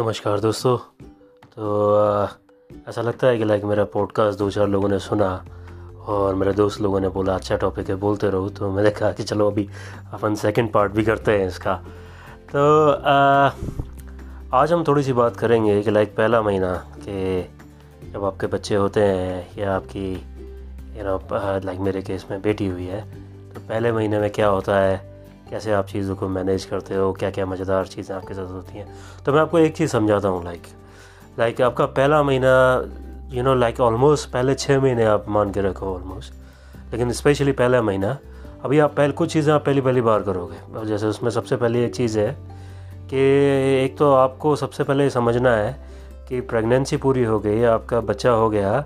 नमस्कार 0.00 0.40
दोस्तों। 0.40 0.78
तो 1.56 1.94
आ, 1.94 2.28
ऐसा 2.88 3.02
लगता 3.02 3.26
है 3.26 3.38
कि 3.38 3.44
लाइक 3.44 3.64
मेरा 3.64 3.84
पॉडकास्ट 3.84 4.38
दो 4.38 4.50
चार 4.50 4.68
लोगों 4.68 4.88
ने 4.88 4.98
सुना 4.98 5.44
और 6.06 6.34
मेरे 6.34 6.52
दोस्त 6.52 6.80
लोगों 6.80 7.00
ने 7.00 7.08
बोला 7.08 7.34
अच्छा 7.34 7.56
टॉपिक 7.56 7.88
है 7.88 7.94
बोलते 7.94 8.30
रहो। 8.30 8.48
तो 8.48 8.70
मैंने 8.70 8.90
कहा 8.90 9.12
कि 9.12 9.22
चलो 9.22 9.50
अभी 9.50 9.68
अपन 10.12 10.34
सेकंड 10.34 10.72
पार्ट 10.72 10.92
भी 10.92 11.04
करते 11.04 11.38
हैं 11.38 11.48
इसका। 11.48 11.74
तो 12.52 12.90
आ, 12.90 13.50
आज 14.54 14.72
हम 14.72 14.84
थोड़ी 14.88 15.02
सी 15.02 15.12
बात 15.12 15.36
करेंगे 15.36 15.82
कि 15.82 15.90
लाइक 15.90 16.16
पहला 16.16 16.42
महीना 16.42 16.74
कि 16.74 17.48
जब 18.12 18.24
आपके 18.24 18.46
बच्चे 18.46 18.74
होते 18.74 19.00
हैं 19.00 19.48
या 19.58 19.76
आपकी 19.76 20.12
यू 20.98 21.04
नो 21.04 21.20
लाइक 21.58 21.80
मेरे 21.80 22.02
केस 22.02 22.26
में 22.30 22.42
बेटी 22.42 22.66
हुई 22.66 22.86
है 22.86 23.10
तो 23.54 23.60
पहले 23.60 23.92
महीने 23.92 24.18
में 24.18 24.30
क्या 24.30 24.48
होता 24.48 24.78
है? 24.78 25.09
कैसे 25.50 25.72
आप 25.72 25.86
चीज़ों 25.86 26.16
को 26.16 26.28
मैनेज 26.28 26.64
करते 26.64 26.94
हो 26.94 27.12
क्या 27.12 27.30
क्या 27.30 27.46
मज़ेदार 27.46 27.86
चीज़ें 27.86 28.14
आपके 28.16 28.34
साथ 28.34 28.50
होती 28.50 28.78
हैं। 28.78 28.86
तो 29.24 29.32
मैं 29.32 29.40
आपको 29.40 29.58
एक 29.58 29.76
चीज़ 29.76 29.90
समझाता 29.90 30.28
हूँ 30.28 30.44
लाइक 30.44 30.62
लाइक 31.38 31.60
आपका 31.62 31.86
पहला 31.88 32.22
महीना 32.22 32.52
यू 33.32 33.42
नो 33.42 33.54
लाइक 33.54 33.80
ऑलमोस्ट 33.80 34.30
पहले 34.30 34.54
छः 34.54 34.80
महीने 34.80 35.04
आप 35.06 35.28
मान 35.28 35.50
के 35.52 35.60
रखो 35.60 35.94
ऑलमोस्ट 35.94 36.34
लेकिन 36.92 37.12
स्पेशली 37.12 37.52
पहला 37.52 37.80
महीना, 37.82 38.16
अभी 38.64 38.78
आप 38.78 38.94
पहले, 38.94 39.12
कुछ 39.12 39.32
चीज़ें 39.32 39.52
आप 39.54 39.64
पहली 39.64 39.80
पहली 39.80 40.00
बार 40.00 40.22
करोगे। 40.22 40.56
और 40.78 40.86
जैसे 40.86 41.06
उसमें 41.06 41.30
सबसे 41.30 41.56
पहली 41.56 41.82
एक 41.84 41.94
चीज़ 41.94 42.18
है 42.18 42.32
कि 43.10 43.18
एक 43.84 43.96
तो 43.98 44.12
आपको 44.14 44.54
सबसे 44.56 44.84
पहले 44.84 45.08
समझना 45.10 45.54
है 45.56 45.72
कि 46.28 46.40
प्रेगनेंसी 46.40 46.96
पूरी 46.96 47.24
हो 47.24 47.38
गई, 47.40 47.62
आपका 47.64 48.00
बच्चा 48.00 48.30
हो 48.30 48.48
गया, 48.50 48.84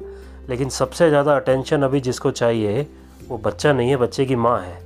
लेकिन 0.48 0.68
सबसे 0.68 1.08
ज़्यादा 1.08 1.36
अटेंशन 1.36 1.82
अभी 1.82 2.00
जिसको 2.00 2.30
चाहिए, 2.30 2.86
वो 3.28 3.38
बच्चा 3.38 3.72
नहीं 3.72 3.90
है, 3.90 3.96
बच्चे 3.96 4.26
की 4.26 4.36
माँ 4.36 4.60
है। 4.60 4.83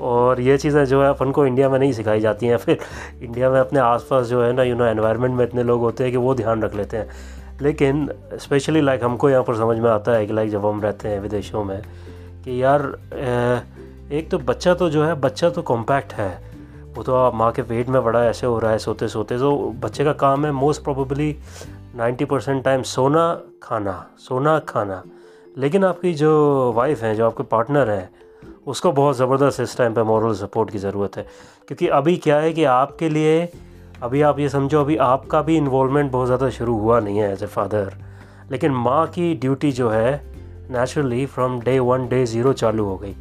और 0.00 0.40
ये 0.40 0.56
चीज़ें 0.58 0.84
जो 0.84 1.02
है 1.02 1.08
अपन 1.08 1.30
को 1.30 1.46
इंडिया 1.46 1.68
में 1.68 1.78
नहीं 1.78 1.92
सिखाई 1.92 2.20
जाती 2.20 2.46
हैं। 2.46 2.56
फिर 2.64 2.78
इंडिया 3.22 3.50
में 3.50 3.60
अपने 3.60 3.80
आसपास 3.80 4.26
जो 4.26 4.42
है 4.42 4.52
ना 4.52 4.62
यू 4.62 4.76
नो 4.76 4.84
एनवायरनमेंट 4.84 5.34
में 5.34 5.44
इतने 5.44 5.62
लोग 5.62 5.80
होते 5.80 6.04
हैं 6.04 6.12
कि 6.12 6.18
वो 6.18 6.34
ध्यान 6.34 6.62
रख 6.62 6.74
लेते 6.74 6.96
हैं। 6.96 7.08
लेकिन 7.62 8.08
स्पेशली 8.34 8.80
लाइक 8.80 9.04
हमको 9.04 9.30
यहाँ 9.30 9.42
पर 9.44 9.56
समझ 9.56 9.78
में 9.78 9.90
आता 9.90 10.12
है 10.12 10.26
कि 10.26 10.32
लाइक 10.32 10.50
जब 10.50 10.66
हम 10.66 10.80
रहते 10.82 11.08
हैं 11.08 11.20
विदेशों 11.20 11.64
में 11.64 11.82
कि 12.44 12.62
यार 12.62 12.82
एक 14.12 14.28
तो 14.30 14.38
बच्चा 14.38 14.74
तो 14.74 14.90
जो 14.90 15.04
है, 15.04 15.14
बच्चा 15.14 15.50
तो 15.50 15.62
कॉम्पैक्ट 15.62 16.12
है। 16.12 16.54
वो 16.96 17.02
तो 17.02 17.14
आप 17.14 17.34
माँ 17.34 17.50
के 17.52 17.62
पेट 17.62 17.88
में 17.88 18.02
बड़ा 18.04 18.24
ऐसे 18.24 18.46
हो 18.46 18.58
रहा 18.58 18.70
है 18.70 18.78
सोते 18.78 19.08
सोते 19.08 19.38
तो 19.38 19.56
बच्चे 19.80 20.04
का 20.04 20.12
काम 20.12 20.44
है 20.46 20.52
most 20.52 20.82
probably 20.82 21.36
ninety 21.96 22.24
percent 22.24 22.62
time 22.64 22.82
सोना, 22.82 23.40
खाना 23.62 24.06
सोना, 24.18 24.58
खाना। 24.58 25.02
लेकिन 25.58 25.84
आपकी 25.84 26.12
जो 26.14 26.72
वाइफ 26.72 27.02
है, 27.02 27.14
जो 27.14 27.26
आपके 27.26 27.42
पार्टनर 27.42 27.90
हैं 27.90 28.10
उसको 28.66 28.92
बहुत 28.92 29.16
ज़बरदस्त 29.16 29.60
इस 29.60 29.76
टाइम 29.78 29.94
पे 29.94 30.02
मॉरल 30.02 30.34
सपोर्ट 30.34 30.70
की 30.70 30.78
ज़रूरत 30.78 31.16
है। 31.16 31.26
क्योंकि 31.68 31.88
अभी 31.90 32.16
क्या 32.18 32.36
है 32.38 32.52
कि 32.52 32.64
आपके 32.66 33.08
लिए 33.08 33.48
अभी 34.02 34.22
आप 34.22 34.38
ये 34.38 34.48
समझो 34.48 34.80
अभी 34.80 34.96
आपका 34.98 35.42
भी 35.42 35.56
इन्वॉलमेंट 35.56 36.10
बहुत 36.12 36.26
ज़्यादा 36.26 36.48
शुरू 36.50 36.78
हुआ 36.78 37.00
नहीं 37.00 37.18
है 37.18 37.32
एज 37.32 37.42
ए 37.42 37.46
फादर 37.46 37.92
लेकिन 38.50 38.72
माँ 38.72 39.06
की 39.08 39.34
ड्यूटी 39.34 39.72
जो 39.72 39.88
है 39.90 40.14
naturally 40.70 41.24
from 41.26 41.60
day 41.60 41.78
one 41.80 42.08
day 42.08 42.24
zero 42.26 42.52
चालू 42.54 42.84
हो 42.84 42.96
गई। 42.96 43.12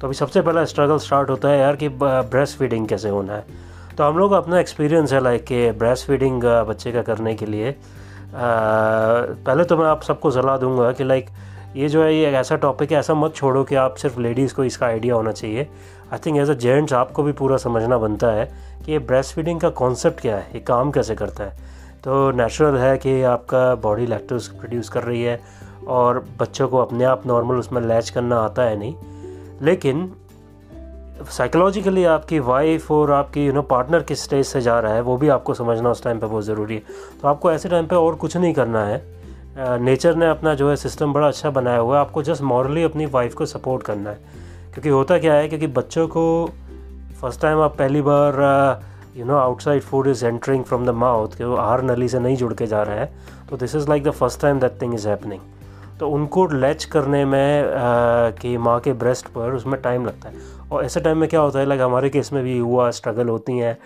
तो 0.00 0.06
अभी 0.06 0.14
सबसे 0.14 0.40
पहला 0.40 0.64
स्ट्रगल 0.64 0.98
स्टार्ट 0.98 1.30
होता 1.30 1.48
है 1.48 1.58
यार 1.58 1.76
कि 1.76 1.88
ब्रेस्ट 1.90 2.58
फीडिंग 2.58 2.86
कैसे 2.88 3.08
होना 3.08 3.32
है। 3.32 3.66
तो 3.96 4.04
हम 4.04 4.18
लोग 4.18 4.32
अपना 4.32 4.58
एक्सपीरियंस 4.60 5.12
है 5.12 5.20
लाइक 5.20 5.44
कि 5.44 5.70
ब्रेस्ट 5.78 6.06
फीडिंग 6.06 6.42
बच्चे 6.68 6.92
का 6.92 7.02
करने 7.02 7.34
के 7.34 7.46
लिए। 7.46 7.70
आ, 7.70 7.74
पहले 8.34 9.64
तो 9.64 9.76
मैं 9.76 9.86
आप 9.86 10.02
सबको 10.02 10.30
सलाह 10.30 10.56
दूँगा 10.58 10.90
कि 10.92 11.04
लाइक 11.04 11.30
ये 11.78 11.88
जो 11.88 12.02
है, 12.02 12.14
ये 12.14 12.28
एक 12.28 12.34
ऐसा 12.34 12.56
टॉपिक 12.56 12.92
है, 12.92 12.98
ऐसा 12.98 13.14
मत 13.14 13.34
छोड़ो 13.34 13.62
कि 13.64 13.74
आप 13.74 13.94
सिर्फ़ 13.94 14.18
लेडीज़ 14.20 14.54
को 14.54 14.64
इसका 14.64 14.86
आइडिया 14.86 15.14
होना 15.14 15.32
चाहिए। 15.32 15.66
I 16.12 16.18
think 16.26 16.36
as 16.36 16.50
a 16.50 16.54
gents 16.54 16.92
आपको 16.92 17.22
भी 17.22 17.32
पूरा 17.32 17.56
समझना 17.56 17.98
बनता 17.98 18.30
है 18.30 18.44
कि 18.84 18.92
ये 18.92 18.98
ब्रेस्ट 18.98 19.34
फीडिंग 19.34 19.60
का 19.60 19.68
कॉन्सेप्ट 19.70 20.20
क्या 20.20 20.36
है, 20.36 20.46
ये 20.54 20.60
काम 20.60 20.90
कैसे 20.90 21.14
करता 21.14 21.44
है। 21.44 21.66
तो 22.04 22.30
नेचुरल 22.30 22.78
है 22.78 22.96
कि 22.98 23.22
आपका 23.22 23.74
बॉडी 23.74 24.06
लैक्टोज 24.06 24.48
प्रोड्यूस 24.48 24.88
कर 24.88 25.02
रही 25.02 25.22
है 25.22 25.40
और 25.88 26.24
बच्चों 26.38 26.68
को 26.68 26.78
अपने 26.78 27.04
आप 27.04 27.26
नॉर्मल 27.26 27.56
उसमें 27.56 27.80
लैच 27.82 28.10
करना 28.10 28.38
आता 28.38 28.62
है 28.62 28.78
नहीं। 28.78 28.94
लेकिन 29.62 30.10
साइकोलॉजिकली 31.30 32.04
आपकी 32.04 32.38
वाइफ 32.38 32.90
और 32.90 33.12
आपकी 33.12 33.46
यू 33.46 33.52
नो 33.52 33.62
पार्टनर 33.62 34.02
किस 34.02 34.24
स्टेज 34.24 34.46
से 34.46 34.60
जा 34.60 34.78
रहा 34.80 34.94
है, 34.94 35.00
वो 35.00 35.16
भी 35.16 35.28
आपको 35.28 35.54
समझना 35.54 35.90
उस 35.90 36.02
टाइम 36.04 36.18
पे 36.18 36.26
बहुत 36.26 36.44
ज़रूरी 36.44 36.74
है। 36.74 36.82
तो 37.22 37.28
आपको 37.28 37.52
ऐसे 37.52 37.68
टाइम 37.68 37.86
पे 37.86 37.96
और 37.96 38.14
कुछ 38.14 38.36
नहीं 38.36 38.52
करना 38.54 38.84
है। 38.84 39.17
नेचर 39.58 40.14
ने 40.14 40.26
अपना 40.26 40.54
जो 40.54 40.68
है 40.70 40.74
सिस्टम 40.76 41.12
बड़ा 41.12 41.28
अच्छा 41.28 41.50
बनाया 41.50 41.78
हुआ 41.78 41.94
है। 41.94 42.00
आपको 42.00 42.22
जस्ट 42.22 42.42
मॉरली 42.42 42.82
अपनी 42.82 43.06
वाइफ 43.06 43.34
को 43.34 43.46
सपोर्ट 43.46 43.82
करना 43.82 44.10
है। 44.10 44.18
क्योंकि 44.74 44.88
होता 44.88 45.18
क्या 45.18 45.34
है 45.34 45.48
क्योंकि 45.48 45.66
बच्चों 45.66 46.06
को 46.08 46.24
फ़र्स्ट 47.20 47.40
टाइम 47.42 47.60
आप 47.60 47.76
पहली 47.76 48.02
बार 48.02 48.34
you 49.16 49.24
know 49.24 49.36
outside 49.36 49.82
food 49.82 50.06
is 50.06 50.24
entering 50.26 50.64
from 50.64 50.86
the 50.86 50.90
mouth 50.94 51.36
कि 51.36 51.44
वो 51.44 51.56
आहार 51.56 51.82
नली 51.82 52.08
से 52.08 52.18
नहीं 52.18 52.36
जुड़ 52.36 52.52
के 52.54 52.66
जा 52.66 52.82
रहा 52.82 52.96
है। 52.96 53.12
तो 53.50 53.56
this 53.56 53.74
is 53.74 53.88
like 53.88 54.04
the 54.04 54.10
first 54.10 54.40
time 54.40 54.60
that 54.60 54.80
thing 54.82 54.94
is 54.94 55.08
happening 55.08 55.40
तो 56.00 56.08
उनको 56.08 56.46
लैच 56.46 56.84
करने 56.84 57.24
में 57.24 57.62
uh, 57.62 58.40
कि 58.40 58.56
माँ 58.58 58.78
के 58.80 58.92
ब्रेस्ट 58.92 59.28
पर 59.28 59.52
उसमें 59.52 59.80
टाइम 59.82 60.06
लगता 60.06 60.28
है। 60.28 60.34
और 60.72 60.84
ऐसे 60.84 61.00
टाइम 61.00 61.18
में 61.18 61.28
क्या 61.28 61.40
होता 61.40 61.58
है 61.58 61.66
लाइक 61.66 61.80
हमारे 61.80 62.10
केस 62.10 62.32
में 62.32 62.42
भी 62.44 62.58
हुआ 62.58 62.90
स्ट्रगल 62.90 63.28
होती 63.28 63.58
हैं। 63.58 63.76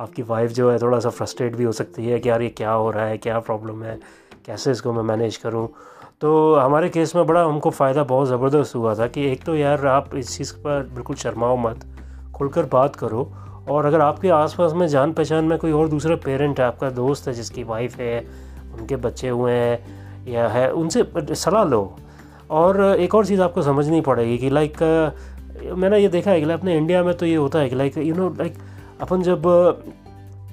आपकी 0.00 0.22
वाइफ 0.22 0.50
जो 0.50 0.70
है 0.70 0.78
थोड़ा 0.78 0.98
सा 0.98 1.10
फ्रस्ट्रेट 1.10 1.56
भी 1.56 1.64
हो 1.64 1.72
सकती 1.72 2.06
है 2.06 2.18
कि 2.20 2.28
यार 2.28 2.42
ये 2.42 2.48
क्या 2.48 2.70
हो 2.70 2.90
रहा 2.90 3.04
है 3.04 3.18
क्या 3.18 3.38
प्रॉब्लम 3.38 3.82
है। 3.82 3.98
कैसे 4.46 4.70
इसको 4.70 4.92
मैं 4.92 5.02
मैनेज 5.02 5.36
करूँ? 5.36 5.68
तो 6.20 6.54
हमारे 6.54 6.88
केस 6.88 7.14
में 7.16 7.26
बड़ा 7.26 7.42
हमको 7.44 7.70
फ़ायदा 7.70 8.02
बहुत 8.04 8.28
ज़बरदस्त 8.28 8.74
हुआ 8.76 8.94
था 8.94 9.06
कि 9.06 9.26
एक 9.26 9.44
तो 9.44 9.54
यार 9.56 9.86
आप 9.86 10.14
इस 10.14 10.36
चीज़ 10.38 10.52
पर 10.54 10.82
बिल्कुल 10.94 11.16
शर्माओ 11.16 11.56
मत, 11.56 11.84
खुलकर 12.34 12.64
बात 12.72 12.96
करो 12.96 13.30
और 13.70 13.86
अगर 13.86 14.00
आपके 14.00 14.28
आसपास 14.30 14.72
में 14.72 14.86
जान 14.88 15.12
पहचान 15.12 15.44
में 15.44 15.58
कोई 15.58 15.72
और 15.72 15.88
दूसरा 15.88 16.16
पेरेंट 16.16 16.60
है, 16.60 16.66
आपका 16.66 16.90
दोस्त 16.90 17.28
है, 17.28 17.34
जिसकी 17.34 17.62
वाइफ 17.64 17.96
है, 17.96 18.18
उनके 18.78 18.96
बच्चे 18.96 19.28
हुए 19.28 19.52
हैं 19.52 20.24
या 20.28 20.48
है, 20.48 20.70
उनसे 20.72 21.04
सलाह 21.34 21.64
लो। 21.64 21.96
और 22.50 22.82
एक 22.82 23.14
और 23.14 23.26
चीज़ 23.26 23.40
आपको 23.42 23.62
समझनी 23.62 24.00
पड़ेगी 24.00 24.38
कि 24.38 24.50
लाइक 24.50 24.82
मैंने 25.74 25.98
ये 25.98 26.08
देखा 26.08 26.30
है 26.30 26.40
कि 26.40 26.50
अपने 26.50 26.76
इंडिया 26.76 27.02
में 27.04 27.14
तो 27.14 27.26
ये 27.26 27.36
होता 27.36 27.58
है 27.58 27.68
कि 27.68 27.76
लाइक 27.76 27.96
यू 27.98 28.14
नो 28.14 28.28
लाइक 28.38 28.58
अपन 29.00 29.22
जब 29.22 29.46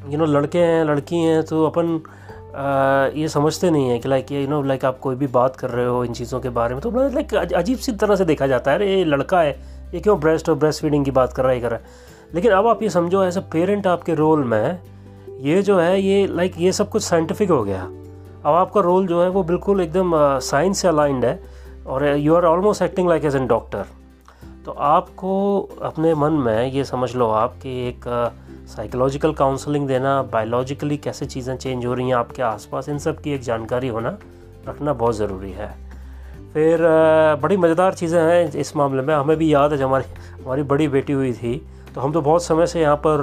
यू 0.09 0.17
नो 0.17 0.25
लड़के 0.25 0.59
हैं, 0.59 0.83
लड़की 0.85 1.17
हैं 1.17 1.43
तो 1.43 1.65
अपन 1.65 2.01
ये 2.55 3.27
समझते 3.29 3.69
नहीं 3.71 3.89
है 3.89 3.97
कि 3.99 4.09
लाइक 4.09 4.31
यू 4.31 4.47
नो 4.47 4.61
लाइक 4.61 4.85
आप 4.85 4.99
कोई 4.99 5.15
भी 5.15 5.27
बात 5.27 5.55
कर 5.55 5.69
रहे 5.69 5.85
हो 5.85 6.03
इन 6.05 6.13
चीज़ों 6.13 6.39
के 6.39 6.49
बारे 6.49 6.75
में 6.75 6.81
तो 6.81 6.91
लाइक 7.09 7.33
अजीब 7.35 7.77
सी 7.77 7.91
तरह 7.91 8.15
से 8.15 8.25
देखा 8.25 8.47
जाता 8.47 8.71
है। 8.71 8.77
अरे, 8.77 8.95
ये 8.95 9.03
लड़का 9.05 9.41
है, 9.41 9.51
ये 9.93 9.99
क्यों 9.99 10.19
ब्रेस्ट 10.19 10.49
और 10.49 10.55
ब्रेस्ट 10.55 10.81
फीडिंग 10.81 11.05
की 11.05 11.11
बात 11.11 11.33
कर 11.33 11.43
रहा 11.43 11.51
है 11.51 11.59
कर 11.59 11.69
रहा 11.69 11.79
है। 11.79 11.85
लेकिन 12.35 12.51
अब 12.51 12.67
आप 12.67 12.83
ये 12.83 12.89
समझो 12.89 13.23
एज 13.23 13.37
अ 13.37 13.41
पेरेंट 13.41 13.87
आपके 13.87 14.13
रोल 14.15 14.43
में, 14.43 14.79
ये 15.41 15.61
जो 15.61 15.79
है, 15.79 16.01
ये 16.01 16.27
लाइक 16.27 16.53
ये 16.57 16.71
सब 16.71 16.89
कुछ 16.89 17.03
साइंटिफिक 17.03 17.49
हो 17.49 17.63
गया। 17.63 17.83
अब 17.83 18.55
आपका 18.55 18.81
रोल 18.81 19.07
जो 19.07 19.23
है, 19.23 19.29
वो 19.29 19.43
बिल्कुल 19.43 19.81
एकदम 19.81 20.11
साइंस 20.39 20.81
से 20.81 20.87
अलाइंड 20.87 21.25
है, 21.25 21.39
और 21.87 22.07
you 22.07 22.35
are 22.35 22.45
almost 22.45 22.81
acting 22.81 23.09
like 23.09 23.25
as 23.25 23.35
an 23.35 23.47
doctor 23.47 23.85
तो 24.65 24.71
आपको 24.71 25.59
अपने 25.81 26.13
मन 26.13 26.33
में 26.33 26.71
ये 26.71 26.83
समझ 26.83 27.15
लो 27.15 27.29
आप 27.29 27.53
कि 27.63 27.69
एक 27.89 28.05
साइकोलॉजिकल 28.69 29.31
काउंसलिंग 29.33 29.87
देना 29.87 30.21
बायोलॉजिकली 30.23 30.97
कैसे 30.99 31.25
चीज़ें 31.25 31.55
चेंज 31.57 31.85
हो 31.85 31.93
रही 31.93 32.07
हैं 32.07 32.15
आपके 32.15 32.41
आसपास, 32.43 32.89
इन 32.89 32.97
सब 32.99 33.21
की 33.21 33.31
एक 33.33 33.41
जानकारी 33.41 33.87
होना 33.87 34.17
रखना 34.67 34.93
बहुत 34.93 35.15
ज़रूरी 35.15 35.51
है। 35.51 35.69
फिर 36.53 36.81
बड़ी 37.41 37.57
मज़ेदार 37.57 37.93
चीज़ें 37.93 38.19
हैं 38.21 38.51
इस 38.51 38.75
मामले 38.75 39.01
में। 39.01 39.13
हमें 39.15 39.35
भी 39.37 39.53
याद 39.53 39.71
है 39.71 39.77
जब 39.77 39.85
हमारी 39.85 40.05
हमारी 40.35 40.63
बड़ी 40.65 40.87
बेटी 40.89 41.13
हुई 41.13 41.33
थी 41.33 41.55
तो 41.95 42.01
हम 42.01 42.11
तो 42.13 42.21
बहुत 42.21 42.43
समय 42.43 42.67
से 42.67 42.81
यहाँ 42.81 42.95
पर 43.05 43.21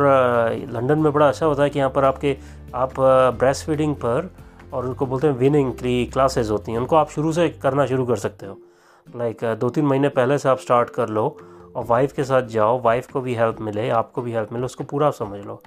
लंदन 0.72 0.98
में 0.98 1.12
बड़ा 1.12 1.28
अच्छा 1.28 1.46
होता 1.46 1.62
है 1.62 1.70
कि 1.70 1.78
यहाँ 1.78 1.90
पर 1.90 2.04
आपके, 2.04 2.36
आप 2.74 2.94
ब्रेस्ट 3.00 3.66
फीडिंग 3.66 3.94
पर 3.96 4.30
और 4.72 4.86
उनको 4.86 5.06
बोलते 5.06 5.26
हैं 5.26 5.34
विनिंग 5.34 5.72
की 5.74 6.04
क्लासेस 6.06 6.50
होती 6.50 6.72
हैं। 6.72 6.78
उनको 6.78 6.96
आप 6.96 7.10
शुरू 7.10 7.32
से 7.32 7.48
करना 7.62 7.86
शुरू 7.86 8.06
कर 8.06 8.16
सकते 8.18 8.46
हो। 8.46 8.58
लाइक 9.06 9.44
दो 9.60 9.68
तीन 9.70 9.84
महीने 9.86 10.08
पहले 10.10 10.38
से 10.38 10.48
आप 10.48 10.58
स्टार्ट 10.58 10.90
कर 10.90 11.08
लो। 11.08 11.28
और 11.76 11.84
वाइफ 11.84 12.12
के 12.12 12.24
साथ 12.24 12.42
जाओ 12.48 12.80
वाइफ 12.82 13.10
को 13.12 13.20
भी 13.20 13.34
हेल्प 13.34 13.60
मिले, 13.60 13.88
आपको 13.90 14.22
भी 14.22 14.32
हेल्प 14.32 14.52
मिले, 14.52 14.64
उसको 14.64 14.84
पूरा 14.84 15.10
समझ 15.12 15.44
लो। 15.46 15.60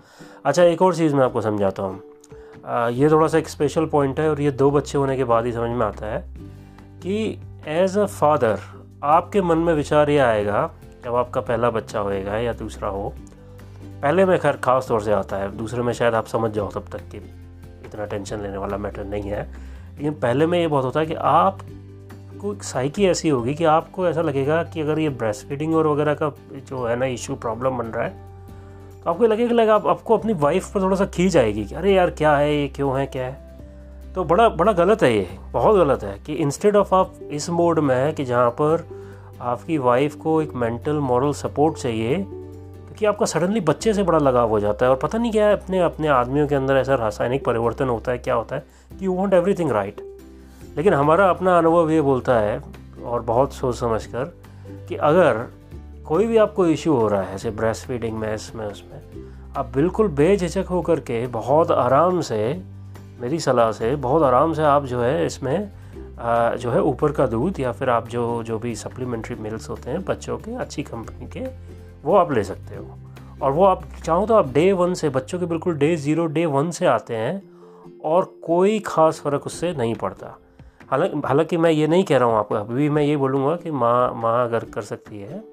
अच्छा 0.45 0.63
एक 0.63 0.81
और 0.81 0.95
चीज़ 0.95 1.15
मैं 1.15 1.23
आपको 1.23 1.41
समझाता 1.41 1.83
हूँ। 1.83 2.01
ये 2.91 3.09
थोड़ा 3.09 3.27
सा 3.27 3.37
एक 3.37 3.49
स्पेशल 3.49 3.85
पॉइंट 3.85 4.19
है 4.19 4.29
और 4.29 4.41
ये 4.41 4.51
दो 4.51 4.69
बच्चे 4.71 4.97
होने 4.97 5.17
के 5.17 5.23
बाद 5.23 5.45
ही 5.45 5.51
समझ 5.51 5.69
में 5.69 5.85
आता 5.85 6.05
है 6.05 6.21
कि 7.01 7.39
एज 7.67 7.97
अ 7.97 8.05
फादर 8.05 8.59
आपके 9.03 9.41
मन 9.41 9.57
में 9.57 9.73
विचार 9.73 10.09
ये 10.09 10.17
आएगा, 10.19 10.69
जब 11.03 11.15
आपका 11.15 11.41
पहला 11.41 11.69
बच्चा 11.69 11.99
होएगा 11.99 12.37
या 12.37 12.53
दूसरा 12.53 12.89
हो, 12.89 13.13
पहले 14.01 14.25
में 14.25 14.37
खैर 14.39 14.57
खास 14.57 14.87
तौर 14.87 15.01
से 15.01 15.11
आता 15.11 15.37
है, 15.37 15.55
दूसरे 15.57 15.81
में 15.81 15.93
शायद 15.93 16.15
आप 16.15 16.25
समझ 16.27 16.51
जाओ 16.51 16.69
तब 16.71 16.87
तक 16.91 17.09
कि 17.11 17.17
इतना 17.85 18.05
टेंशन 18.05 18.41
लेने 18.41 18.57
वाला 18.57 18.77
मैटर 18.77 19.05
नहीं 19.05 19.29
है। 19.31 19.43
लेकिन 19.95 20.13
पहले 20.13 20.45
में 20.45 20.59
ये 20.59 20.67
बहुत 20.67 20.85
होता 20.85 20.99
है 20.99 21.05
कि 21.05 21.13
आप 21.13 21.59
आपको 22.39 22.53
एक 22.53 22.63
साइकी 22.63 23.05
ऐसी 23.05 23.29
होगी 23.29 23.53
कि 23.53 23.63
आपको 23.63 24.07
ऐसा 24.07 24.21
लगेगा 24.21 24.63
कि 24.63 24.81
अगर 24.81 24.99
ये 24.99 25.09
ब्रेस्ट 25.09 25.47
फीडिंग 25.47 25.75
और 25.75 25.87
वगैरह 25.87 26.13
का 26.13 26.31
जो 26.53 26.85
है 26.85 26.95
ना 26.95 27.05
इशू 27.05 27.35
प्रॉब्लम 27.35 27.77
बन 27.77 27.85
रहा 27.85 28.03
है 28.03 28.13
तो 29.03 29.11
आपको 29.11 29.25
लगेगा 29.25 29.53
लगा 29.53 29.75
आप, 29.75 29.87
आपको 29.87 30.17
अपनी 30.17 30.33
वाइफ 30.33 30.73
पर 30.73 30.81
थोड़ा 30.81 30.95
सा 30.95 31.05
खींच 31.05 31.37
आएगी 31.37 31.65
कि 31.65 31.75
अरे 31.75 31.93
यार 31.93 32.09
क्या 32.09 32.37
है 32.37 32.55
ये 32.55 32.67
क्यों 32.67 32.99
है 32.99 33.05
क्या 33.05 33.25
है? 33.25 33.37
तो 34.15 34.23
बड़ा 34.23 34.49
बड़ा 34.49 34.71
गलत 34.71 35.03
है 35.03 35.17
ये 35.17 35.27
बहुत 35.51 35.75
गलत 35.75 36.03
है 36.03 36.19
कि 36.25 36.33
इंस्टेड 36.33 36.75
ऑफ़ 36.75 36.95
आप 36.95 37.13
इस 37.31 37.49
मोड 37.49 37.79
में 37.79 37.95
है 37.95 38.11
कि 38.11 38.25
जहाँ 38.25 38.49
पर 38.49 38.87
आपकी 39.41 39.77
वाइफ 39.77 40.15
को 40.15 40.41
एक 40.41 40.53
मेंटल 40.53 40.95
मॉरल 40.95 41.31
सपोर्ट 41.31 41.77
चाहिए 41.77 42.15
तो 42.15 42.95
कि 42.99 43.05
आपका 43.05 43.25
सडनली 43.25 43.59
बच्चे 43.59 43.93
से 43.93 44.03
बड़ा 44.03 44.19
लगाव 44.19 44.49
हो 44.49 44.59
जाता 44.59 44.85
है 44.85 44.89
और 44.89 44.97
पता 44.97 45.17
नहीं 45.17 45.31
क्या 45.31 45.47
है 45.47 45.53
अपने 45.53 45.79
अपने 45.79 46.07
आदमियों 46.07 46.47
के 46.47 46.55
अंदर 46.55 46.75
ऐसा 46.75 46.95
रासायनिक 46.95 47.45
परिवर्तन 47.45 47.89
होता 47.89 48.11
है 48.11 48.17
क्या 48.17 48.33
होता 48.33 48.55
है? 48.55 48.63
कि 48.99 49.05
यू 49.05 49.13
वॉन्ट 49.13 49.33
एवरीथिंग 49.33 49.71
राइट 49.71 50.18
लेकिन 50.77 50.93
हमारा 50.93 51.29
अपना 51.29 51.57
अनुभव 51.57 51.91
ये 51.91 52.01
बोलता 52.01 52.39
है 52.39 52.61
और 53.05 53.21
बहुत 53.21 53.53
सोच 53.53 53.75
समझ 53.75 54.05
कर 54.05 54.33
कि 54.89 54.95
अगर 54.95 55.45
कोई 56.07 56.27
भी 56.27 56.37
आपको 56.37 56.65
इश्यू 56.67 56.93
हो 56.93 57.07
रहा 57.07 57.21
है, 57.21 57.31
जैसे 57.31 57.49
ब्रेस्ट 57.51 57.87
फीडिंग 57.87 58.17
में, 58.17 58.33
इसमें, 58.35 58.65
उसमें, 58.65 59.01
आप 59.57 59.71
बिल्कुल 59.75 60.07
बेझिझक 60.07 60.67
होकर 60.69 60.99
के 60.99 61.25
बहुत 61.27 61.71
आराम 61.71 62.21
से, 62.21 62.61
मेरी 63.21 63.39
सलाह 63.39 63.71
से, 63.71 63.95
बहुत 63.95 64.23
आराम 64.23 64.53
से 64.53 64.63
आप 64.63 64.85
जो 64.85 65.01
है 65.01 65.25
इसमें 65.25 65.69
जो 66.21 66.71
है 66.71 66.81
ऊपर 66.81 67.11
का 67.11 67.25
दूध 67.27 67.59
या 67.59 67.71
फिर 67.71 67.89
आप 67.89 68.07
जो 68.07 68.43
जो 68.43 68.57
भी 68.59 68.75
सप्लीमेंट्री 68.75 69.35
मिल्स 69.35 69.69
होते 69.69 69.91
हैं 69.91 70.03
बच्चों 70.05 70.37
के, 70.37 70.55
अच्छी 70.55 70.83
कंपनी 70.83 71.27
के, 71.27 71.45
वो 72.03 72.15
आप 72.15 72.31
ले 72.31 72.43
सकते 72.43 72.75
हो। 72.75 72.97
और 73.41 73.51
वो 73.51 73.63
आप 73.65 73.83
चाहो 74.05 74.25
तो 74.25 74.33
आप 74.33 74.51
डे 74.53 74.71
वन 74.73 74.93
से, 74.93 75.09
बच्चों 75.09 75.39
के 75.39 75.45
बिल्कुल 75.45 75.77
डे 75.77 75.95
ज़ीरो 75.95 76.25
डे 76.25 76.45
वन 76.45 76.71
से 76.71 76.85
आते 76.85 77.15
हैं 77.15 77.41
और 78.05 78.25
कोई 78.45 78.79
ख़ास 78.79 79.19
फ़र्क 79.19 79.45
उससे 79.45 79.73
नहीं 79.73 79.95
पड़ता। 79.95 80.37
हालाँकि 80.91 81.21
हालाँकि 81.25 81.57
मैं 81.57 81.71
ये 81.71 81.87
नहीं 81.87 82.03
कह 82.03 82.17
रहा 82.17 82.27
हूँ 82.29 82.37
आपको 82.37 82.55
अभी 82.55 82.89
मैं 82.89 83.03
ये 83.03 83.17
बोलूँगा 83.17 83.55
कि 83.55 83.71
माँ 83.71 84.13
माँ 84.15 84.43
अगर 84.45 84.63
कर 84.65 84.81
सकती 84.81 85.19
है 85.21 85.43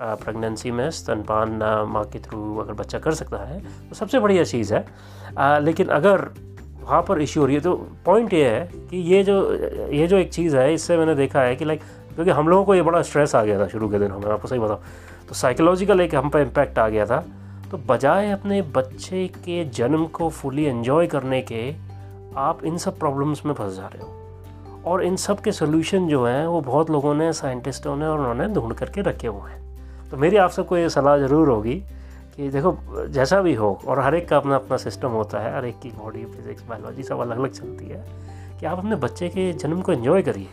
प्रेगनेंसी 0.00 0.70
में 0.70 0.90
स्तनपान 0.90 1.50
माँ 1.88 2.04
के 2.04 2.18
थ्रू 2.18 2.56
अगर 2.58 2.72
बच्चा 2.72 2.98
कर 2.98 3.14
सकता 3.14 3.44
है 3.44 3.60
तो 3.88 3.94
सबसे 3.94 4.18
बढ़िया 4.18 4.44
चीज़ 4.44 4.74
है। 4.74 4.84
आ, 5.38 5.58
लेकिन 5.58 5.88
अगर 5.88 6.28
वहाँ 6.80 7.02
पर 7.02 7.20
इश्यू 7.20 7.42
हो 7.42 7.46
रही 7.46 7.56
है 7.56 7.62
तो 7.62 7.74
पॉइंट 8.04 8.32
ये 8.32 8.48
है 8.48 8.88
कि 8.90 8.96
ये 9.12 9.22
जो 9.24 9.36
ये 9.92 10.06
जो 10.06 10.16
एक 10.16 10.32
चीज़ 10.32 10.56
है 10.56 10.72
इससे 10.74 10.96
मैंने 10.96 11.14
देखा 11.14 11.40
है 11.40 11.54
कि 11.56 11.64
लाइक 11.64 11.80
क्योंकि 12.14 12.30
हम 12.30 12.48
लोगों 12.48 12.64
को 12.64 12.74
ये 12.74 12.82
बड़ा 12.82 13.02
स्ट्रेस 13.02 13.34
आ 13.34 13.42
गया 13.44 13.58
था 13.60 13.68
शुरू 13.68 13.88
के 13.88 13.98
दिनों 13.98 14.18
में 14.18 14.26
आपको 14.26 14.48
सही 14.48 14.58
बताऊँ। 14.58 14.80
तो 15.28 15.34
साइकोलॉजिकल 15.34 16.00
एक 16.00 16.14
हम 16.14 16.28
पर 16.28 16.40
इम्पैक्ट 16.40 16.78
आ 16.78 16.88
गया 16.88 17.06
था। 17.06 17.24
तो 17.70 17.78
बजाय 17.88 18.30
अपने 18.30 18.60
बच्चे 18.76 19.26
के 19.28 19.64
जन्म 19.64 20.06
को 20.06 20.28
फुली 20.30 20.64
एंजॉय 20.64 21.06
करने 21.06 21.40
के 21.42 21.70
आप 22.36 22.64
इन 22.64 22.78
सब 22.78 22.98
प्रॉब्लम्स 22.98 23.44
में 23.46 23.54
फंस 23.54 23.76
जा 23.76 23.86
रहे 23.86 24.02
हो। 24.02 24.23
और 24.86 25.02
इन 25.04 25.16
सब 25.16 25.40
के 25.40 25.52
सोल्यूशन 25.52 26.08
जो 26.08 26.24
हैं, 26.26 26.46
वो 26.46 26.60
बहुत 26.60 26.90
लोगों 26.90 27.14
ने 27.14 27.32
साइंटिस्टों 27.32 27.96
ने 27.96 28.06
और 28.06 28.18
उन्होंने 28.18 28.48
ढूंढ 28.54 28.72
करके 28.72 29.00
रखे 29.00 29.28
हुए 29.28 29.50
हैं। 29.50 29.62
तो 30.10 30.16
मेरी 30.16 30.36
आप 30.36 30.50
सबको 30.50 30.76
ये 30.76 30.88
सलाह 30.90 31.18
ज़रूर 31.18 31.48
होगी 31.48 31.74
कि 32.36 32.48
देखो, 32.48 32.76
जैसा 33.08 33.40
भी 33.40 33.54
हो, 33.54 33.80
और 33.86 34.00
हर 34.00 34.14
एक 34.14 34.28
का 34.28 34.36
अपना 34.36 34.54
अपना 34.54 34.76
सिस्टम 34.76 35.08
होता 35.08 35.38
है, 35.38 35.54
हर 35.56 35.64
एक 35.64 35.78
की 35.80 35.88
बॉडी 35.88 36.24
फिजिक्स 36.24 36.62
बायोलॉजी 36.62 37.02
सब 37.02 37.20
अलग 37.20 37.38
अलग 37.38 37.50
चलती 37.50 37.86
है, 37.86 38.04
कि 38.60 38.66
आप 38.66 38.78
अपने 38.78 38.96
बच्चे 38.96 39.28
के 39.28 39.52
जन्म 39.52 39.80
को 39.80 39.92
एंजॉय 39.92 40.22
करिए। 40.22 40.48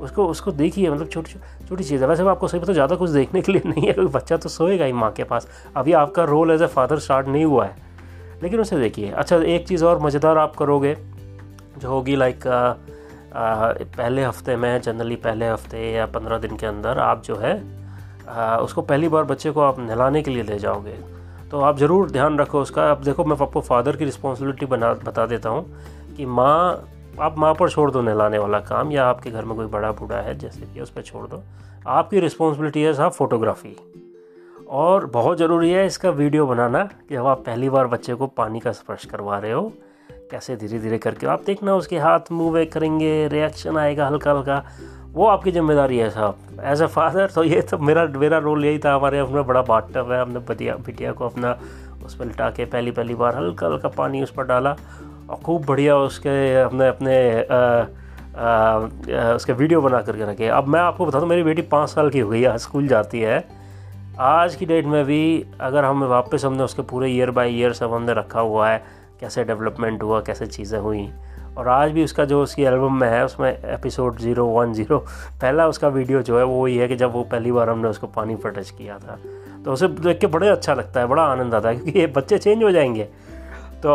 उसको 0.00 0.26
उसको 0.26 0.52
देखिए 0.52 0.90
मतलब 0.90 1.08
छोटी 1.08 1.32
छोटी 1.68 1.84
चीज़ 1.84 2.02
है। 2.02 2.08
वैसे 2.08 2.22
आपको 2.22 2.48
सही 2.48 2.60
पता 2.60 2.72
ज़्यादा 2.72 2.96
कुछ 2.96 3.10
देखने 3.10 3.40
के 3.40 3.52
लिए 3.52 3.62
नहीं 3.66 3.86
है, 3.86 3.92
क्योंकि 3.92 4.12
बच्चा 4.12 4.36
तो 4.36 4.48
सोएगा 4.48 4.84
ही 4.84 4.92
माँ 4.92 5.10
के 5.12 5.24
पास। 5.24 5.48
अभी 5.76 5.92
आपका 5.92 6.24
role 6.24 6.50
as 6.50 6.62
a 6.62 6.66
father 6.66 6.98
start 6.98 7.28
नहीं 7.28 7.44
हुआ 7.44 7.66
है। 7.66 7.76
लेकिन 8.42 8.60
उसे 8.60 8.78
देखिए। 8.78 9.10
अच्छा 9.10 9.36
एक 9.36 9.66
चीज़ 9.68 9.84
और 9.84 9.98
मज़ेदार 9.98 10.38
आप 10.38 10.56
करोगे, 10.56 10.96
जो 11.78 11.88
होगी 11.88 12.16
लाइक 12.16 12.46
पहले 13.32 14.24
हफ़्ते 14.24 14.56
में, 14.56 14.80
जनरली 14.80 15.16
पहले 15.18 15.48
हफ़्ते 15.48 15.90
या 15.92 16.06
पंद्रह 16.08 16.38
दिन 16.38 16.56
के 16.56 16.66
अंदर 16.66 16.98
आप 17.00 17.22
जो 17.24 17.36
है 17.36 17.54
उसको 18.58 18.82
पहली 18.82 19.08
बार 19.08 19.24
बच्चे 19.24 19.50
को 19.50 19.60
आप 19.60 19.78
नहलाने 19.80 20.22
के 20.22 20.30
लिए 20.30 20.42
ले 20.42 20.58
जाओगे। 20.58 20.96
तो 21.50 21.60
आप 21.60 21.78
ज़रूर 21.78 22.10
ध्यान 22.10 22.38
रखो 22.38 22.60
उसका। 22.60 22.90
अब 22.90 23.02
देखो, 23.02 23.24
मैं 23.24 23.36
आपको 23.36 23.60
फादर 23.60 23.96
की 23.96 24.04
रिस्पॉन्सिबिलिटी 24.04 24.66
बना, 24.66 24.92
बता 24.94 25.26
देता 25.26 25.48
हूँ 25.48 26.14
कि 26.16 26.26
माँ, 26.26 26.86
आप 27.20 27.38
माँ 27.38 27.52
पर 27.54 27.70
छोड़ 27.70 27.90
दो 27.90 28.02
नहलाने 28.02 28.38
वाला 28.38 28.58
काम, 28.60 28.92
या 28.92 29.06
आपके 29.06 29.30
घर 29.30 29.44
में 29.44 29.56
कोई 29.56 29.66
बड़ा 29.66 29.90
बूढ़ा 29.92 30.16
है, 30.16 30.38
जैसे 30.38 30.66
कि 30.74 30.80
उस 30.80 30.90
पर 30.90 31.02
छोड़ 31.02 31.26
दो। 31.26 31.42
आपकी 31.88 32.20
रिस्पॉन्सिबिलिटी 32.20 32.82
है 32.82 32.92
साहब 32.94 33.12
फोटोग्राफी। 33.12 33.76
और 34.70 35.06
बहुत 35.06 35.38
ज़रूरी 35.38 35.70
है 35.70 35.86
इसका 35.86 36.10
वीडियो 36.12 36.46
बनाना 36.46 36.84
कि 36.84 37.14
जब 37.14 37.26
आप 37.26 37.44
पहली 37.46 37.70
बार 37.70 37.86
बच्चे 37.86 38.14
को 38.14 38.26
पानी 38.26 38.60
का 38.60 38.72
स्पर्श 38.72 39.04
करवा 39.04 39.38
रहे 39.38 39.52
हो। 39.52 39.72
कैसे 40.30 40.56
धीरे 40.56 40.78
धीरे 40.78 40.98
करके 40.98 41.26
आप 41.26 41.42
देखना, 41.46 41.74
उसके 41.74 41.98
हाथ 41.98 42.32
मूव 42.32 42.64
करेंगे 42.72 43.28
रिएक्शन 43.28 43.76
आएगा 43.78 44.06
हल्का 44.06 44.30
हल्का 44.30 44.64
वो 45.12 45.26
आपकी 45.26 45.50
ज़िम्मेदारी 45.52 45.98
है 45.98 46.08
साहब। 46.10 46.60
एज 46.62 46.82
ए 46.82 46.86
फादर 46.88 47.30
तो 47.30 47.44
ये 47.44 47.60
तो 47.62 47.78
मेरा 47.78 48.04
मेरा 48.16 48.38
रोल 48.38 48.64
यही 48.64 48.78
था, 48.78 48.94
हमारे 48.94 49.18
अपना 49.18 49.42
बड़ा 49.42 49.62
बाटअप 49.62 50.10
है, 50.10 50.20
हमने 50.20 50.38
बटिया 50.40 50.74
बिटिया 50.86 51.12
को 51.12 51.24
अपना 51.26 51.56
उस 52.04 52.14
पर 52.14 52.24
लिटा 52.24 52.50
के 52.50 52.64
पहली 52.66 52.90
पहली 52.90 53.14
बार 53.14 53.36
हल्का 53.36 53.66
हल्का 53.66 53.88
पानी 53.90 54.22
उस 54.22 54.30
पर 54.30 54.44
डाला 54.46 54.76
और 55.30 55.36
खूब 55.36 55.64
बढ़िया 55.66 55.96
उसके, 55.98 56.30
हमने 56.54 56.88
अपने 56.88 57.18
उसके 59.34 59.52
वीडियो 59.52 59.80
बना 59.82 60.00
करके 60.02 60.24
रखे। 60.24 60.48
अब 60.48 60.66
मैं 60.66 60.80
आपको 60.80 61.06
बता 61.06 61.20
दूँ, 61.20 61.28
मेरी 61.28 61.42
बेटी 61.42 61.62
पाँच 61.64 61.88
साल 61.90 62.10
की 62.10 62.18
हो 62.18 62.28
गई 62.30 62.42
है 62.42 62.56
स्कूल 62.58 62.86
जाती 62.88 63.20
है। 63.20 63.44
आज 64.20 64.54
की 64.54 64.66
डेट 64.66 64.86
में 64.86 65.04
भी 65.04 65.44
अगर 65.60 65.84
हम 65.84 66.04
वापस 66.06 66.44
हमने 66.44 66.62
उसके 66.62 66.82
पूरे 66.84 67.10
ईयर 67.10 67.30
बाई 67.30 67.54
ईयर 67.54 67.72
सब 67.72 67.92
हमने 67.92 68.14
रखा 68.14 68.40
हुआ 68.40 68.68
है 68.68 68.82
कैसे 69.20 69.44
डेवलपमेंट 69.44 70.02
हुआ, 70.02 70.20
कैसे 70.20 70.46
चीज़ें 70.46 70.78
हुई। 70.78 71.10
और 71.58 71.68
आज 71.68 71.90
भी 71.90 72.04
उसका 72.04 72.24
जो 72.24 72.42
उसकी 72.42 72.62
एल्बम 72.62 72.94
में 72.94 73.08
है, 73.08 73.24
उसमें 73.24 73.62
एपिसोड 73.64 74.18
ज़ीरो 74.18 74.46
वन 74.46 74.72
ज़ीरो, 74.72 74.98
पहला 75.40 75.68
उसका 75.68 75.88
वीडियो 75.88 76.22
जो 76.22 76.38
है, 76.38 76.44
वो 76.44 76.62
वही 76.62 76.76
है 76.76 76.88
कि 76.88 76.96
जब 76.96 77.12
वो 77.12 77.22
पहली 77.22 77.52
बार 77.52 77.70
हमने 77.70 77.88
उसको 77.88 78.06
पानी 78.06 78.36
पर 78.36 78.50
टच 78.50 78.70
किया 78.70 78.98
था। 78.98 79.18
तो 79.64 79.72
उसे 79.72 79.88
देख 79.88 80.18
के 80.18 80.26
बड़े 80.26 80.48
अच्छा 80.48 80.74
लगता 80.74 81.00
है, 81.00 81.06
बड़ा 81.06 81.22
आनंद 81.22 81.54
आता 81.54 81.68
है, 81.68 81.76
क्योंकि 81.76 81.98
ये 81.98 82.06
बच्चे 82.06 82.38
चेंज 82.38 82.62
हो 82.62 82.70
जाएँगे। 82.70 83.04
तो 83.82 83.88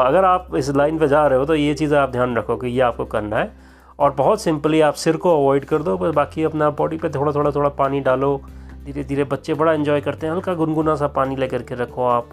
अगर 0.00 0.24
आप 0.24 0.48
इस 0.56 0.70
लाइन 0.70 0.98
पर 0.98 1.06
जा 1.06 1.26
रहे 1.26 1.38
हो 1.38 1.44
तो 1.44 1.54
ये 1.54 1.74
चीज़ 1.74 1.94
आप 1.94 2.10
ध्यान 2.10 2.36
रखो 2.36 2.56
कि 2.56 2.68
ये 2.68 2.80
आपको 2.80 3.04
करना 3.04 3.36
है। 3.36 3.52
और 3.98 4.10
बहुत 4.10 4.42
सिंपली 4.42 4.80
आप 4.80 4.94
सिर 4.94 5.16
को 5.16 5.42
अवॉइड 5.42 5.64
कर 5.64 5.82
दो, 5.82 5.98
बस 5.98 6.14
बाकी 6.14 6.44
अपना 6.44 6.70
बॉडी 6.70 6.96
पे 6.96 7.08
थोड़ा 7.08 7.32
थोड़ा 7.32 7.50
थोड़ा 7.50 7.68
पानी 7.68 8.00
डालो। 8.00 8.40
धीरे 8.84 9.04
धीरे 9.04 9.24
बच्चे 9.24 9.54
बड़ा 9.54 9.72
इन्जॉय 9.72 10.00
करते 10.00 10.26
हैं, 10.26 10.34
हल्का 10.34 10.54
गुनगुना 10.54 10.94
सा 10.94 11.06
पानी 11.06 11.36
लेकर 11.36 11.62
के 11.62 11.74
रखो 11.74 12.04
आप। 12.04 12.28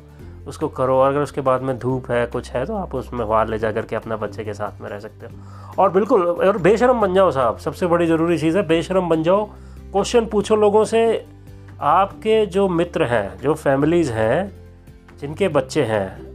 उसको 0.49 0.67
करो। 0.67 0.95
और 0.95 1.09
अगर 1.09 1.19
उसके 1.19 1.41
बाद 1.41 1.61
में 1.61 1.79
धूप 1.79 2.11
है, 2.11 2.25
कुछ 2.27 2.51
है 2.51 2.65
तो 2.65 2.75
आप 2.75 2.95
उसमें 2.95 3.27
बाहर 3.27 3.47
ले 3.47 3.59
जा 3.59 3.71
करके 3.71 3.95
अपना 3.95 4.17
बच्चे 4.17 4.43
के 4.43 4.53
साथ 4.53 4.81
में 4.81 4.89
रह 4.89 4.99
सकते 4.99 5.25
हो। 5.25 5.31
और 5.83 5.91
बिल्कुल, 5.91 6.23
और 6.23 6.57
बेशरम 6.57 7.01
बन 7.01 7.13
जाओ 7.13 7.31
साहब। 7.31 7.57
सबसे 7.57 7.87
बड़ी 7.87 8.07
ज़रूरी 8.07 8.37
चीज़ 8.37 8.57
है, 8.57 8.67
बेशरम 8.67 9.09
बन 9.09 9.23
जाओ। 9.23 9.45
क्वेश्चन 9.91 10.25
पूछो 10.25 10.55
लोगों 10.55 10.83
से, 10.85 11.25
आपके 11.81 12.45
जो 12.45 12.69
मित्र 12.69 13.03
हैं, 13.03 13.37
जो 13.39 13.53
फैमिलीज़ 13.53 14.11
हैं, 14.11 14.51
जिनके 15.19 15.47
बच्चे 15.47 15.83
हैं, 15.83 16.29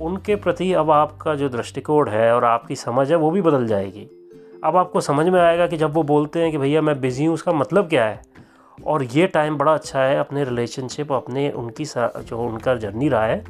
उनके 0.00 0.36
प्रति 0.36 0.72
अब 0.72 0.90
आपका 0.90 1.34
जो 1.34 1.48
दृष्टिकोण 1.48 2.08
है 2.08 2.34
और 2.34 2.44
आपकी 2.44 2.76
समझ 2.76 3.10
है, 3.10 3.16
वो 3.16 3.30
भी 3.30 3.42
बदल 3.42 3.66
जाएगी। 3.66 4.08
अब 4.64 4.76
आपको 4.76 5.00
समझ 5.00 5.26
में 5.26 5.40
आएगा 5.40 5.66
कि 5.66 5.76
जब 5.76 5.92
वो 5.92 6.02
बोलते 6.02 6.38
हैं 6.38 6.50
कि, 6.50 6.58
भैया, 6.58 6.82
मैं 6.82 7.00
बिज़ी 7.00 7.24
हूँ, 7.24 7.34
उसका 7.34 7.52
मतलब 7.52 7.88
क्या 7.88 8.04
है? 8.04 8.35
और 8.84 9.02
ये 9.02 9.26
टाइम 9.26 9.56
बड़ा 9.58 9.74
अच्छा 9.74 10.00
है 10.00 10.18
अपने 10.18 10.44
रिलेशनशिप 10.44 11.12
अपने 11.12 11.50
उनकी 11.50 11.84
जो 11.84 12.38
उनका 12.38 12.74
जर्नी 12.74 13.08
रहा 13.08 13.24
है 13.24 13.44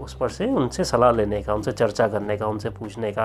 उस 0.00 0.14
पर 0.14 0.28
से 0.28 0.46
उनसे 0.46 0.84
सलाह 0.84 1.10
लेने 1.12 1.42
का 1.42 1.54
उनसे 1.54 1.72
चर्चा 1.72 2.08
करने 2.08 2.36
का 2.36 2.46
उनसे 2.46 2.70
पूछने 2.70 3.12
का 3.12 3.22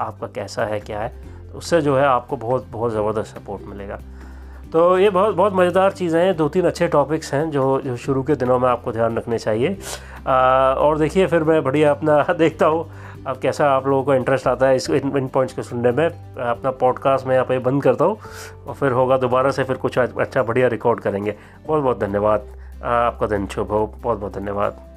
आपका 0.00 0.26
कैसा 0.26 0.64
है 0.64 0.80
क्या 0.80 1.00
है 1.00 1.08
तो 1.52 1.58
उससे 1.58 1.80
जो 1.82 1.96
है 1.96 2.04
आपको 2.04 2.36
बहुत 2.36 2.66
बहुत 2.70 2.92
ज़बरदस्त 2.92 3.36
सपोर्ट 3.36 3.62
मिलेगा। 3.62 3.98
तो 4.72 4.98
ये 4.98 5.10
बहुत 5.10 5.34
बहुत 5.34 5.52
मज़ेदार 5.52 5.92
चीज़ें 5.92 6.20
हैं 6.22 6.36
दो 6.36 6.48
तीन 6.48 6.64
अच्छे 6.64 6.88
टॉपिक्स 6.88 7.32
हैं 7.34 7.50
जो 7.50 7.80
जो 7.80 7.96
शुरू 7.96 8.22
के 8.22 8.34
दिनों 8.34 8.58
में 8.58 8.68
आपको 8.68 8.92
ध्यान 8.92 9.16
रखने 9.16 9.38
चाहिए। 9.38 9.76
आ, 10.26 10.34
और 10.74 10.98
देखिए 10.98 11.26
फिर 11.26 11.44
मैं 11.44 11.62
बढ़िया 11.64 11.90
अपना 11.90 12.22
देखता 12.38 12.66
हूँ। 12.66 12.84
अब 13.26 13.38
कैसा 13.38 13.70
आप 13.70 13.86
लोगों 13.86 14.04
को 14.04 14.14
इंटरेस्ट 14.14 14.46
आता 14.46 14.66
है 14.66 14.76
इस 14.76 14.90
इन, 14.90 15.16
इन 15.16 15.28
पॉइंट्स 15.28 15.54
को 15.54 15.62
सुनने 15.62 15.92
में 15.92 16.08
अपना 16.36 16.70
पॉडकास्ट 16.70 17.26
मैं 17.26 17.34
यहाँ 17.34 17.46
पे 17.46 17.58
बंद 17.58 17.82
करता 17.82 18.04
हूँ 18.04 18.18
और 18.66 18.74
फिर 18.74 18.92
होगा 18.92 19.16
दोबारा 19.16 19.50
से 19.50 19.64
फिर 19.64 19.76
कुछ 19.76 19.98
अच्छा 19.98 20.42
बढ़िया 20.42 20.68
रिकॉर्ड 20.68 21.00
करेंगे। 21.00 21.34
बहुत 21.66 21.82
बहुत 21.82 22.00
धन्यवाद। 22.00 22.46
आपका 22.84 23.26
दिन 23.26 23.46
शुभ 23.46 23.68
हो। 23.68 23.86
बहुत 24.02 24.18
बहुत 24.18 24.38
धन्यवाद। 24.38 24.89